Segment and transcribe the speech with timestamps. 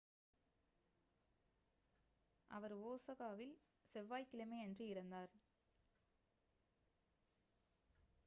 [2.49, 3.53] அவர் ஒசாகாவில்
[3.89, 5.33] செவ்வாய் கிழமையன்று இறந்தார்